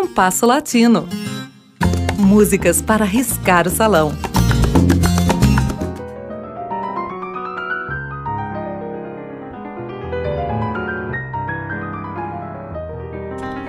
[0.00, 1.08] Compasso Latino.
[2.16, 4.12] Músicas para riscar o salão.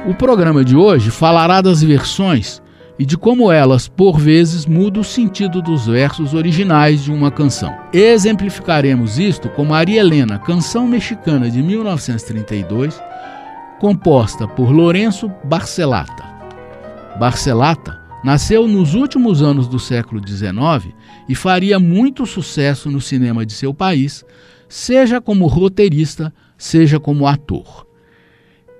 [0.07, 2.61] O programa de hoje falará das versões
[3.00, 7.75] e de como elas, por vezes, mudam o sentido dos versos originais de uma canção.
[7.91, 13.02] Exemplificaremos isto com Maria Helena, canção mexicana de 1932,
[13.80, 16.24] composta por Lourenço Barcelata.
[17.18, 20.93] Barcelata nasceu nos últimos anos do século XIX
[21.28, 24.25] e faria muito sucesso no cinema de seu país,
[24.68, 27.87] seja como roteirista, seja como ator.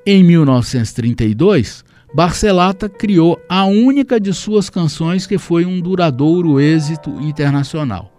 [0.06, 8.12] Em 1932, Barcelata criou a única de suas canções que foi um duradouro êxito internacional.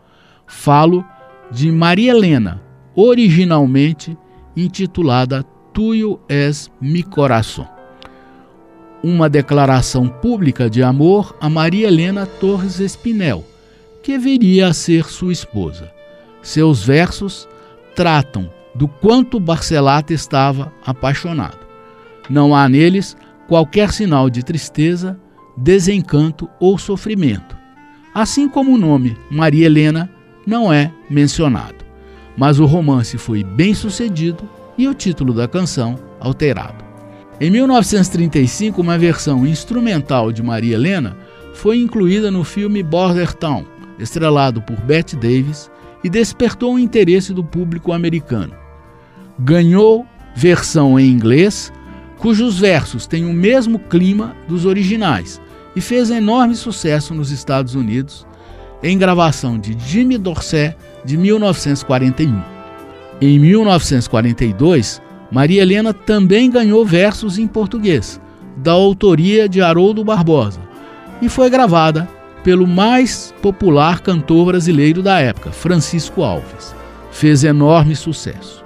[0.47, 1.05] Falo
[1.51, 2.63] de Maria Helena,
[2.95, 4.17] originalmente
[4.57, 7.69] intitulada Tuyo es mi corazón.
[9.03, 13.45] Uma declaração pública de amor a Maria Helena Torres Espinel,
[14.03, 15.91] que viria a ser sua esposa.
[16.43, 17.49] Seus versos
[17.95, 21.59] tratam do quanto Barcelata estava apaixonado.
[22.29, 23.17] Não há neles
[23.49, 25.19] qualquer sinal de tristeza,
[25.57, 27.57] desencanto ou sofrimento.
[28.15, 30.11] Assim como o nome Maria Helena
[30.47, 31.85] não é mencionado.
[32.37, 34.49] Mas o romance foi bem sucedido
[34.81, 36.83] e o título da canção alterado.
[37.39, 41.19] Em 1935, uma versão instrumental de Maria Helena
[41.53, 43.67] foi incluída no filme Border Town,
[43.99, 45.71] estrelado por Bette Davis,
[46.03, 48.55] e despertou o interesse do público americano.
[49.39, 51.71] Ganhou versão em inglês
[52.17, 55.41] cujos versos têm o mesmo clima dos originais
[55.77, 58.27] e fez enorme sucesso nos Estados Unidos,
[58.83, 62.60] em gravação de Jimmy Dorsey de 1941.
[63.23, 68.19] Em 1942, Maria Helena também ganhou versos em português,
[68.57, 70.61] da autoria de Haroldo Barbosa,
[71.21, 72.09] e foi gravada
[72.43, 76.75] pelo mais popular cantor brasileiro da época, Francisco Alves.
[77.11, 78.65] Fez enorme sucesso.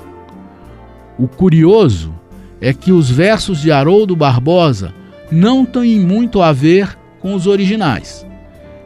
[1.19, 2.15] O curioso
[2.61, 4.95] é que os versos de Haroldo Barbosa
[5.33, 8.25] não têm muito a ver com os originais.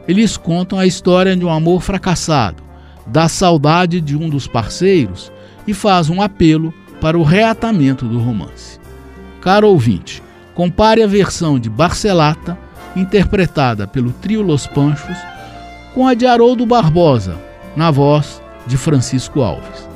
[0.07, 2.63] Eles contam a história de um amor fracassado,
[3.05, 5.31] da saudade de um dos parceiros
[5.69, 8.79] e faz um apelo para o reatamento do romance.
[9.39, 10.23] Caro ouvinte,
[10.55, 12.57] compare a versão de Barcelata,
[12.95, 15.15] interpretada pelo trio Los Panchos,
[15.93, 17.37] com a de Haroldo Barbosa,
[17.75, 19.87] na voz de Francisco Alves.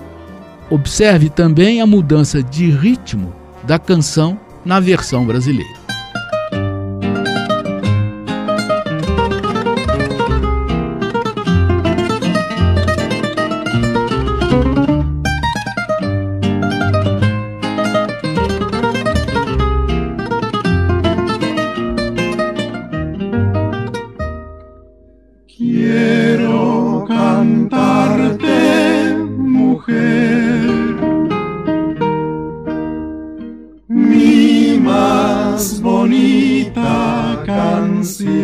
[0.69, 5.82] Observe também a mudança de ritmo da canção na versão brasileira.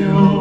[0.09, 0.38] 주여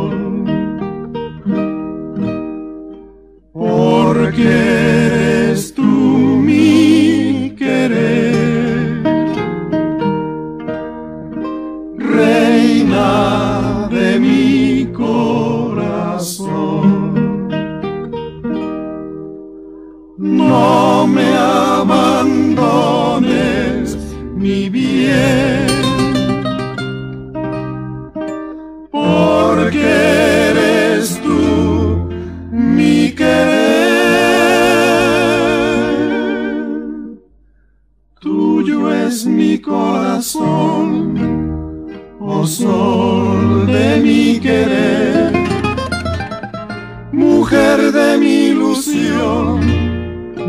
[40.18, 41.14] corazón,
[42.18, 45.32] oh sol de mi querer,
[47.12, 49.60] mujer de mi ilusión,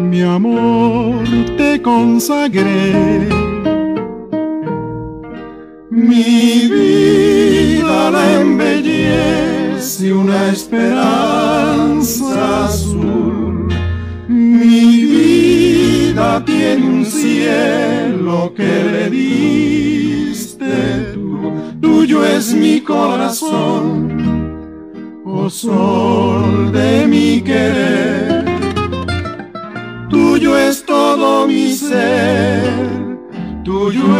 [0.09, 1.23] mi amor
[1.55, 3.29] te consagré.
[5.91, 12.25] Mi vida la embellece una esperanza
[12.65, 13.18] azul.
[16.45, 20.65] Tiene un cielo que le diste
[21.13, 21.51] tú.
[21.81, 24.17] Tuyo es mi corazón,
[25.25, 28.49] oh sol de mi querer
[30.39, 32.63] tuyo es todo mi ser,
[33.63, 34.18] tuyo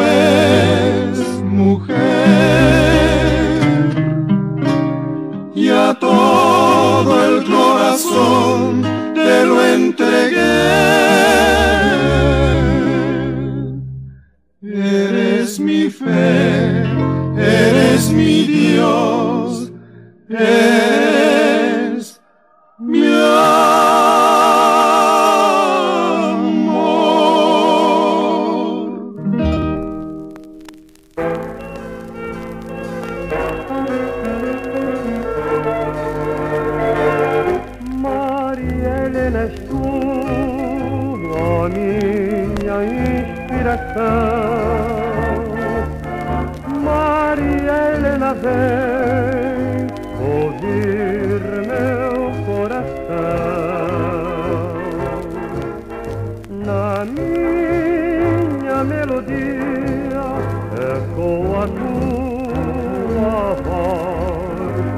[14.62, 16.84] Eres mi fe,
[17.38, 19.72] eres mi Dios,
[20.28, 22.20] eres
[22.78, 23.70] mi amor.
[43.60, 45.20] Inspiração.
[46.82, 49.88] Maria Helena vem
[50.20, 52.90] ouvir meu coração.
[56.50, 60.24] Na minha melodia
[60.96, 64.90] ecoa a tua voz,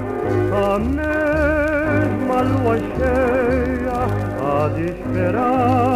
[0.53, 4.01] a mesma lua cheia
[4.39, 5.90] há de esperar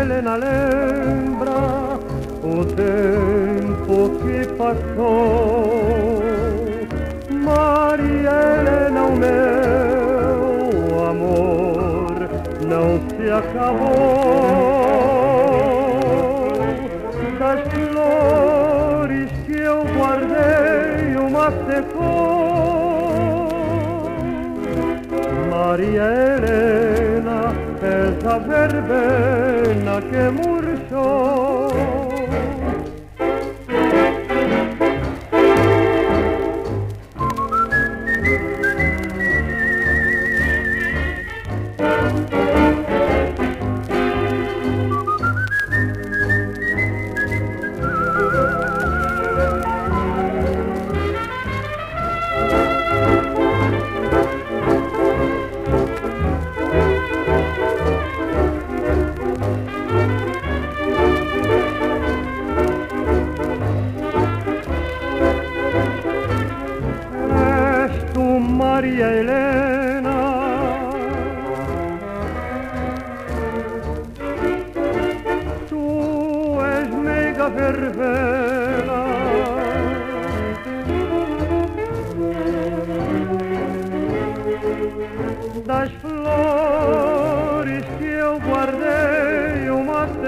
[0.00, 1.98] Helena lembra
[2.42, 6.22] o tempo que passou.
[7.30, 12.14] Maria Helena, o meu amor
[12.66, 13.88] não se acabou.
[17.38, 23.08] Das flores que eu guardei, uma secou.
[25.50, 26.27] Maria
[28.28, 31.97] Αυτά βέβαια και μουρισώ.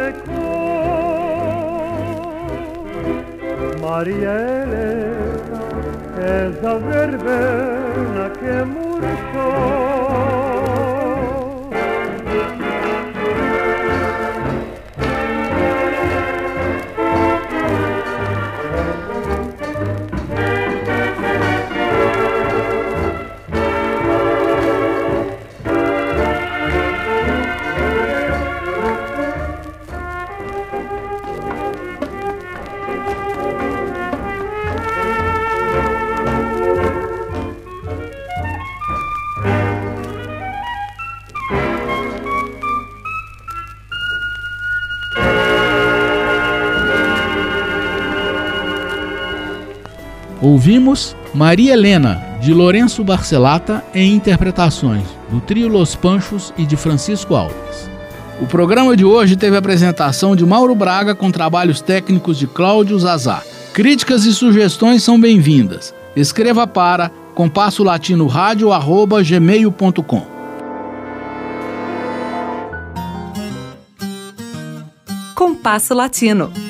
[0.01, 0.41] Secou
[3.83, 5.61] Maria Helena,
[6.17, 10.00] és a verbena que murchou.
[50.43, 57.35] Ouvimos Maria Helena, de Lourenço Barcelata, em interpretações do Trio Los Panchos e de Francisco
[57.35, 57.91] Alves.
[58.41, 62.99] O programa de hoje teve a apresentação de Mauro Braga com trabalhos técnicos de Cláudio
[62.99, 63.43] Zazá.
[63.75, 65.95] Críticas e sugestões são bem-vindas.
[66.17, 70.27] Escreva para compasso latino gmail.com.
[75.35, 76.70] Compasso Latino.